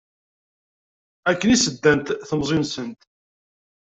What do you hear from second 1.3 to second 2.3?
i sɛeddant